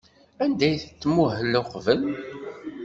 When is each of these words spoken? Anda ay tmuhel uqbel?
Anda 0.43 0.63
ay 0.67 0.75
tmuhel 1.01 1.53
uqbel? 1.61 2.01